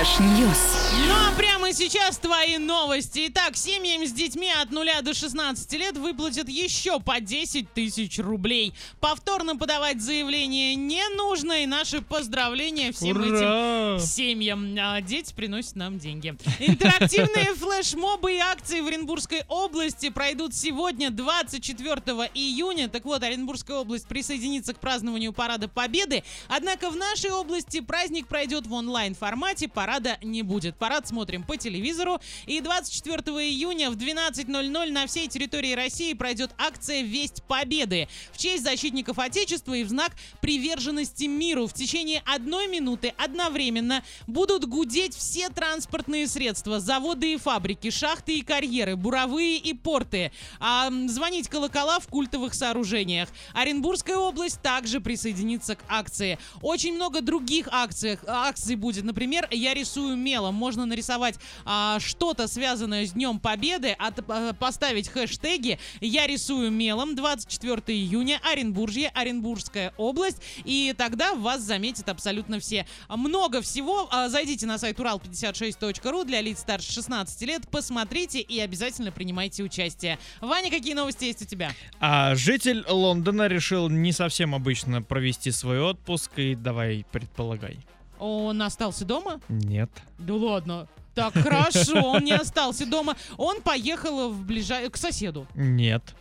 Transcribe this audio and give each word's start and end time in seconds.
Flash 0.00 0.18
News. 0.18 0.79
Ну 0.92 1.14
а 1.14 1.32
прямо 1.36 1.72
сейчас 1.72 2.18
твои 2.18 2.58
новости. 2.58 3.26
Итак, 3.28 3.56
семьям 3.56 4.04
с 4.04 4.12
детьми 4.12 4.50
от 4.50 4.72
0 4.72 4.88
до 5.02 5.14
16 5.14 5.72
лет 5.74 5.96
выплатят 5.96 6.48
еще 6.48 6.98
по 6.98 7.20
10 7.20 7.72
тысяч 7.72 8.18
рублей. 8.18 8.74
Повторно 8.98 9.56
подавать 9.56 10.00
заявление 10.00 10.74
не 10.74 11.08
нужно, 11.16 11.62
и 11.62 11.66
наши 11.66 12.02
поздравления 12.02 12.90
всем 12.92 13.16
Ура! 13.16 13.96
этим 13.96 14.04
семьям. 14.04 14.76
А 14.80 15.00
дети 15.00 15.32
приносят 15.32 15.76
нам 15.76 15.98
деньги. 15.98 16.36
Интерактивные 16.58 17.54
флешмобы 17.54 18.34
и 18.34 18.38
акции 18.38 18.80
в 18.80 18.86
Оренбургской 18.88 19.44
области 19.48 20.08
пройдут 20.10 20.54
сегодня, 20.54 21.10
24 21.10 22.02
июня. 22.34 22.88
Так 22.88 23.04
вот, 23.04 23.22
Оренбургская 23.22 23.76
область 23.76 24.08
присоединится 24.08 24.74
к 24.74 24.80
празднованию 24.80 25.32
Парада 25.32 25.68
Победы. 25.68 26.24
Однако 26.48 26.90
в 26.90 26.96
нашей 26.96 27.30
области 27.30 27.80
праздник 27.80 28.26
пройдет 28.26 28.66
в 28.66 28.72
онлайн-формате, 28.72 29.68
парада 29.68 30.18
не 30.22 30.42
будет. 30.42 30.76
Парад 30.80 31.06
смотрим 31.06 31.42
по 31.42 31.58
телевизору. 31.58 32.20
И 32.46 32.60
24 32.60 33.20
июня 33.46 33.90
в 33.90 33.96
12.00 33.96 34.90
на 34.90 35.06
всей 35.06 35.28
территории 35.28 35.74
России 35.74 36.14
пройдет 36.14 36.52
акция 36.56 37.02
«Весть 37.02 37.42
Победы» 37.42 38.08
в 38.32 38.38
честь 38.38 38.64
защитников 38.64 39.18
Отечества 39.18 39.74
и 39.74 39.84
в 39.84 39.90
знак 39.90 40.12
приверженности 40.40 41.24
миру. 41.24 41.66
В 41.66 41.74
течение 41.74 42.22
одной 42.24 42.66
минуты 42.66 43.12
одновременно 43.18 44.02
будут 44.26 44.64
гудеть 44.64 45.14
все 45.14 45.50
транспортные 45.50 46.26
средства, 46.26 46.80
заводы 46.80 47.34
и 47.34 47.36
фабрики, 47.36 47.90
шахты 47.90 48.38
и 48.38 48.42
карьеры, 48.42 48.96
буровые 48.96 49.58
и 49.58 49.74
порты. 49.74 50.32
А, 50.60 50.90
звонить 51.08 51.48
колокола 51.48 52.00
в 52.00 52.08
культовых 52.08 52.54
сооружениях. 52.54 53.28
Оренбургская 53.52 54.16
область 54.16 54.62
также 54.62 55.02
присоединится 55.02 55.76
к 55.76 55.80
акции. 55.88 56.38
Очень 56.62 56.94
много 56.94 57.20
других 57.20 57.68
акций, 57.70 58.18
акций 58.26 58.76
будет. 58.76 59.04
Например, 59.04 59.46
я 59.50 59.74
рисую 59.74 60.16
мелом. 60.16 60.54
Можно 60.70 60.86
нарисовать 60.86 61.34
а, 61.64 61.98
что-то 61.98 62.46
связанное 62.46 63.04
с 63.04 63.10
Днем 63.10 63.40
Победы, 63.40 63.90
от- 63.90 64.20
а, 64.30 64.52
поставить 64.52 65.08
хэштеги 65.08 65.80
«Я 66.00 66.28
рисую 66.28 66.70
мелом» 66.70 67.16
24 67.16 67.82
июня, 67.88 68.40
Оренбуржье, 68.44 69.08
Оренбургская 69.12 69.92
область, 69.96 70.36
и 70.64 70.94
тогда 70.96 71.34
вас 71.34 71.62
заметят 71.62 72.08
абсолютно 72.08 72.60
все. 72.60 72.86
Много 73.08 73.62
всего. 73.62 74.06
А, 74.12 74.28
Зайдите 74.28 74.64
на 74.66 74.78
сайт 74.78 75.00
урал56.ру 75.00 76.22
для 76.22 76.40
лиц 76.40 76.60
старше 76.60 76.92
16 76.92 77.42
лет, 77.42 77.68
посмотрите 77.68 78.38
и 78.40 78.60
обязательно 78.60 79.10
принимайте 79.10 79.64
участие. 79.64 80.20
Ваня, 80.40 80.70
какие 80.70 80.94
новости 80.94 81.24
есть 81.24 81.42
у 81.42 81.46
тебя? 81.46 81.72
А 81.98 82.36
житель 82.36 82.84
Лондона 82.88 83.48
решил 83.48 83.88
не 83.88 84.12
совсем 84.12 84.54
обычно 84.54 85.02
провести 85.02 85.50
свой 85.50 85.80
отпуск, 85.80 86.30
и 86.38 86.54
давай 86.54 87.04
предполагай. 87.10 87.76
Он 88.20 88.60
остался 88.62 89.04
дома? 89.04 89.40
Нет. 89.48 89.90
Да 90.18 90.34
ладно. 90.34 90.86
Так, 91.14 91.32
хорошо, 91.34 92.00
он 92.12 92.24
не 92.24 92.32
остался 92.32 92.86
дома. 92.86 93.16
Он 93.36 93.60
поехал 93.62 94.30
в 94.30 94.44
ближай... 94.44 94.88
к 94.90 94.96
соседу. 94.96 95.46
Нет. 95.54 96.14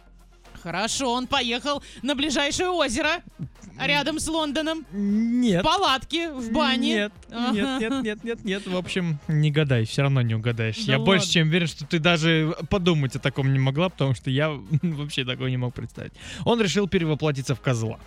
Хорошо, 0.64 1.14
он 1.14 1.28
поехал 1.28 1.82
на 2.02 2.16
ближайшее 2.16 2.70
озеро 2.70 3.22
рядом 3.80 4.20
с 4.20 4.28
Лондоном. 4.28 4.86
Нет. 4.92 5.62
В 5.62 5.64
палатке, 5.64 6.32
в 6.34 6.52
бане. 6.52 6.94
Нет, 6.96 7.14
Ага. 7.32 7.52
нет, 7.54 7.80
нет, 7.80 8.04
нет, 8.04 8.24
нет, 8.24 8.46
нет. 8.46 8.68
В 8.68 8.76
общем, 8.76 9.20
не 9.30 9.52
гадай, 9.52 9.86
все 9.86 10.02
равно 10.02 10.22
не 10.22 10.36
угадаешь. 10.36 10.84
Да 10.86 10.94
я 10.94 11.00
больше 11.00 11.22
ладно. 11.28 11.34
чем 11.34 11.48
уверен, 11.48 11.68
что 11.68 11.86
ты 11.86 12.00
даже 12.00 12.56
подумать 12.70 13.16
о 13.16 13.20
таком 13.20 13.54
не 13.54 13.60
могла, 13.60 13.88
потому 13.90 14.16
что 14.16 14.30
я 14.30 14.50
вообще 14.82 15.24
такого 15.24 15.48
не 15.48 15.58
мог 15.58 15.74
представить. 15.74 16.14
Он 16.44 16.60
решил 16.62 16.90
перевоплотиться 16.90 17.56
в 17.56 17.62
козла. 17.62 17.98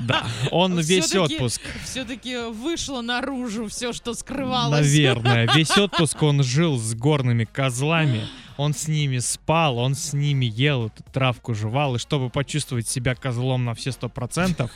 Да, 0.00 0.26
он 0.50 0.78
весь 0.80 1.14
отпуск. 1.14 1.60
Все-таки 1.84 2.36
вышло 2.50 3.00
наружу 3.00 3.68
все, 3.68 3.92
что 3.92 4.14
скрывалось. 4.14 4.80
Наверное. 4.80 5.48
Весь 5.54 5.76
отпуск 5.76 6.22
он 6.22 6.42
жил 6.42 6.78
с 6.78 6.94
горными 6.94 7.44
козлами. 7.44 8.26
Он 8.56 8.74
с 8.74 8.88
ними 8.88 9.18
спал, 9.18 9.78
он 9.78 9.94
с 9.94 10.12
ними 10.12 10.44
ел 10.44 10.86
эту 10.86 11.04
травку, 11.12 11.54
жевал. 11.54 11.94
И 11.94 11.98
чтобы 11.98 12.28
почувствовать 12.28 12.88
себя 12.88 13.14
козлом 13.14 13.64
на 13.64 13.74
все 13.74 13.92
сто 13.92 14.08
процентов, 14.08 14.72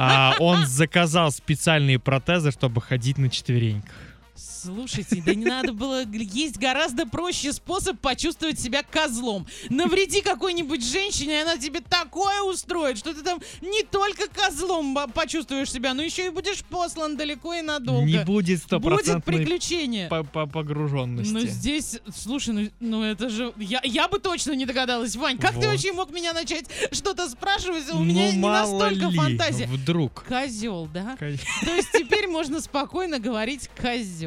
а, 0.00 0.34
он 0.40 0.66
заказал 0.66 1.30
специальные 1.30 2.00
протезы, 2.00 2.50
чтобы 2.50 2.80
ходить 2.80 3.18
на 3.18 3.30
четвереньках. 3.30 4.11
Слушайте, 4.34 5.22
да 5.24 5.34
не 5.34 5.44
надо 5.44 5.72
было... 5.72 6.04
Есть 6.06 6.56
гораздо 6.56 7.06
проще 7.06 7.52
способ 7.52 7.98
почувствовать 8.00 8.58
себя 8.58 8.82
козлом. 8.82 9.46
Навреди 9.68 10.22
какой-нибудь 10.22 10.84
женщине, 10.84 11.38
и 11.38 11.42
она 11.42 11.56
тебе 11.58 11.80
такое 11.80 12.40
устроит, 12.42 12.96
что 12.98 13.12
ты 13.12 13.22
там 13.22 13.40
не 13.60 13.82
только 13.82 14.28
козлом 14.28 14.96
почувствуешь 15.14 15.70
себя, 15.70 15.92
но 15.94 16.02
еще 16.02 16.26
и 16.26 16.30
будешь 16.30 16.64
послан 16.64 17.16
далеко 17.16 17.54
и 17.54 17.60
надолго. 17.62 18.04
Не 18.06 18.24
будет 18.24 18.42
Будет 18.42 18.62
стопроцентной 18.62 19.20
приключение. 19.38 20.08
по- 20.08 20.24
по- 20.24 20.46
погруженности. 20.46 21.32
Ну 21.32 21.40
здесь, 21.40 21.98
слушай, 22.16 22.54
ну, 22.54 22.70
ну 22.80 23.02
это 23.04 23.28
же... 23.28 23.52
Я, 23.58 23.80
я 23.84 24.08
бы 24.08 24.18
точно 24.18 24.52
не 24.52 24.64
догадалась, 24.66 25.14
Вань. 25.16 25.38
Как 25.38 25.52
ты 25.52 25.58
Вот. 25.58 25.66
вообще 25.66 25.92
мог 25.92 26.10
меня 26.10 26.32
начать 26.32 26.64
что-то 26.90 27.28
спрашивать? 27.28 27.84
У 27.90 27.98
Ну, 27.98 28.04
меня 28.04 28.32
не 28.32 28.38
настолько 28.38 29.06
ли, 29.08 29.16
фантазия. 29.16 29.66
Вдруг. 29.66 30.24
Козел, 30.24 30.88
да? 30.92 31.16
Ко- 31.18 31.36
То 31.64 31.74
есть 31.74 31.88
теперь 31.92 32.26
можно 32.28 32.60
спокойно 32.60 33.18
говорить 33.18 33.68
козел. 33.80 34.21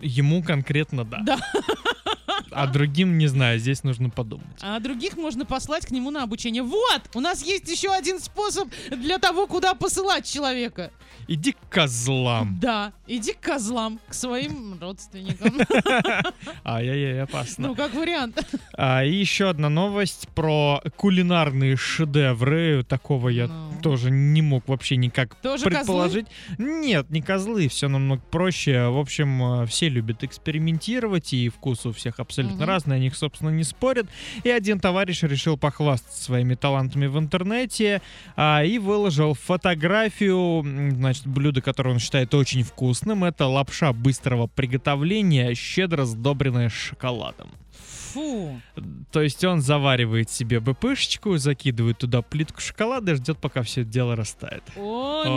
Ему 0.00 0.42
конкретно 0.42 1.04
да. 1.04 1.20
Да. 1.24 1.38
А 2.54 2.66
другим 2.66 3.18
не 3.18 3.26
знаю, 3.26 3.58
здесь 3.58 3.82
нужно 3.84 4.10
подумать. 4.10 4.46
А 4.62 4.78
других 4.80 5.16
можно 5.16 5.44
послать 5.44 5.86
к 5.86 5.90
нему 5.90 6.10
на 6.10 6.22
обучение. 6.22 6.62
Вот! 6.62 7.02
У 7.14 7.20
нас 7.20 7.42
есть 7.44 7.68
еще 7.70 7.90
один 7.92 8.20
способ 8.20 8.68
для 8.90 9.18
того, 9.18 9.46
куда 9.46 9.74
посылать 9.74 10.26
человека. 10.30 10.90
Иди 11.26 11.52
к 11.52 11.56
козлам. 11.70 12.58
Да, 12.60 12.92
иди 13.06 13.32
к 13.32 13.40
козлам, 13.40 13.98
к 14.08 14.14
своим 14.14 14.78
родственникам. 14.80 15.58
Ай-яй-яй, 16.64 17.22
опасно. 17.22 17.68
Ну, 17.68 17.74
как 17.74 17.94
вариант. 17.94 18.38
А, 18.76 19.04
и 19.04 19.12
еще 19.12 19.48
одна 19.48 19.68
новость 19.68 20.28
про 20.34 20.82
кулинарные 20.96 21.76
шедевры. 21.76 22.84
Такого 22.84 23.28
я 23.30 23.46
Ну. 23.46 23.72
тоже 23.82 24.10
не 24.10 24.42
мог 24.42 24.68
вообще 24.68 24.96
никак 24.96 25.34
Тоже 25.36 25.64
предположить. 25.64 26.26
Нет, 26.58 27.10
не 27.10 27.22
козлы, 27.22 27.68
все 27.68 27.88
намного 27.88 28.22
проще. 28.30 28.88
В 28.88 28.98
общем, 28.98 29.62
э, 29.62 29.66
все 29.66 29.88
любят 29.88 30.24
экспериментировать, 30.24 31.32
и 31.32 31.48
вкус 31.48 31.86
у 31.86 31.92
всех 31.92 32.20
абсолютно 32.20 32.43
Мгм. 32.52 32.64
разный, 32.64 32.96
о 32.96 32.98
них, 32.98 33.16
собственно, 33.16 33.50
не 33.50 33.64
спорят. 33.64 34.06
И 34.42 34.50
один 34.50 34.80
товарищ 34.80 35.22
решил 35.22 35.56
похвастаться 35.56 36.22
своими 36.22 36.54
талантами 36.54 37.06
в 37.06 37.18
интернете 37.18 38.02
а, 38.36 38.62
и 38.64 38.78
выложил 38.78 39.34
фотографию, 39.34 40.62
значит, 40.96 41.26
блюда, 41.26 41.60
которое 41.60 41.90
он 41.90 41.98
считает 41.98 42.34
очень 42.34 42.62
вкусным. 42.62 43.24
Это 43.24 43.46
лапша 43.46 43.92
быстрого 43.92 44.46
приготовления, 44.46 45.54
щедро 45.54 46.04
сдобренная 46.04 46.68
шоколадом. 46.68 47.50
Фу. 48.14 48.60
То 49.10 49.22
есть 49.22 49.44
он 49.44 49.60
заваривает 49.60 50.30
себе 50.30 50.60
БПшечку, 50.60 51.36
закидывает 51.36 51.98
туда 51.98 52.22
плитку 52.22 52.60
шоколада 52.60 53.12
и 53.12 53.14
ждет, 53.16 53.38
пока 53.38 53.62
все 53.62 53.82
это 53.82 53.90
дело 53.90 54.14
растает. 54.14 54.62
О, 54.76 55.24
ну, 55.24 55.30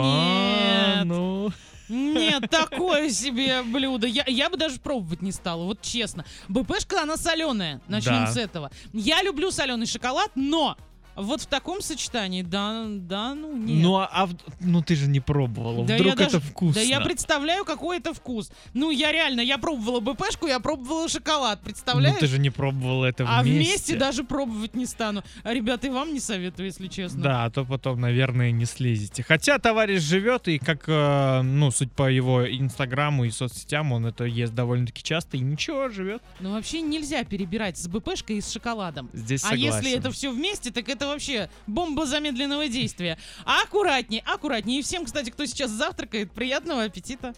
Нет, 2.40 2.50
такое 2.50 3.10
себе 3.10 3.62
блюдо. 3.62 4.06
Я, 4.06 4.24
я 4.26 4.50
бы 4.50 4.56
даже 4.56 4.78
пробовать 4.80 5.22
не 5.22 5.32
стала, 5.32 5.64
вот 5.64 5.80
честно. 5.82 6.24
БПшка, 6.48 7.02
она 7.02 7.16
соленая. 7.16 7.80
Начнем 7.88 8.24
Да. 8.24 8.32
с 8.32 8.36
этого. 8.36 8.70
Я 8.92 9.22
люблю 9.22 9.50
соленый 9.50 9.86
шоколад, 9.86 10.30
но 10.34 10.76
вот 11.18 11.40
в 11.42 11.46
таком 11.46 11.80
сочетании, 11.82 12.42
да, 12.42 12.84
да, 12.88 13.34
ну 13.34 13.56
нет. 13.56 13.82
ну, 13.82 13.96
а, 13.96 14.08
а 14.12 14.28
ну 14.60 14.82
ты 14.82 14.94
же 14.96 15.08
не 15.08 15.20
пробовала. 15.20 15.84
Да 15.84 15.94
Вдруг 15.96 16.14
это 16.14 16.24
даже- 16.24 16.40
вкусно. 16.40 16.74
Да 16.74 16.80
я 16.86 17.00
представляю, 17.00 17.64
какой 17.64 17.98
это 17.98 18.14
вкус. 18.14 18.50
Ну, 18.74 18.90
я 18.90 19.12
реально, 19.12 19.40
я 19.40 19.58
пробовала 19.58 20.00
БПшку, 20.00 20.46
я 20.46 20.60
пробовала 20.60 21.08
шоколад, 21.08 21.58
Ну 21.62 21.64
представляешь? 21.66 22.18
ты 22.18 22.26
же 22.26 22.38
не 22.38 22.50
пробовала 22.50 23.04
это 23.06 23.24
а 23.28 23.42
вместе. 23.42 23.58
вместе 23.70 23.96
даже 23.96 24.24
пробовать 24.24 24.74
не 24.74 24.86
стану. 24.86 25.22
А, 25.42 25.52
ребята, 25.52 25.86
и 25.88 25.90
вам 25.90 26.12
не 26.14 26.20
советую, 26.20 26.66
если 26.66 26.86
честно. 26.88 27.22
Да, 27.22 27.44
а 27.44 27.50
то 27.50 27.64
потом, 27.64 28.00
наверное, 28.00 28.50
не 28.50 28.64
слезете. 28.64 29.22
Хотя 29.22 29.58
товарищ 29.58 30.00
живет, 30.02 30.48
и 30.48 30.58
как, 30.58 30.84
э, 30.86 31.42
ну, 31.42 31.70
суть 31.70 31.92
по 31.92 32.08
его 32.10 32.48
инстаграму 32.48 33.24
и 33.24 33.30
соцсетям, 33.30 33.92
он 33.92 34.06
это 34.06 34.24
ест 34.24 34.54
довольно-таки 34.54 35.02
часто, 35.02 35.36
и 35.36 35.40
ничего, 35.40 35.88
живет. 35.88 36.22
Но 36.40 36.52
вообще 36.52 36.80
нельзя 36.80 37.24
перебирать 37.24 37.76
с 37.78 37.88
БПшкой 37.88 38.36
и 38.36 38.40
с 38.40 38.50
шоколадом. 38.52 39.10
Здесь 39.12 39.42
А 39.44 39.48
согласен. 39.50 39.64
если 39.76 39.92
это 39.98 40.10
все 40.10 40.30
вместе, 40.30 40.70
так 40.70 40.88
это 40.88 41.07
вообще 41.08 41.50
бомба 41.66 42.06
замедленного 42.06 42.68
действия. 42.68 43.18
Аккуратней, 43.44 44.22
аккуратней. 44.24 44.78
И 44.78 44.82
всем, 44.82 45.04
кстати, 45.04 45.30
кто 45.30 45.44
сейчас 45.46 45.70
завтракает, 45.70 46.32
приятного 46.32 46.84
аппетита. 46.84 47.34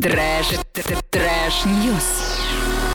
Trash, 0.00 0.46
trash, 0.72 0.98
trash 1.10 1.87
news. 1.87 2.63